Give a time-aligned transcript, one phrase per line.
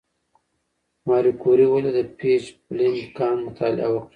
[1.07, 4.09] ماري کوري ولې د پیچبلېند کان مطالعه وکړه؟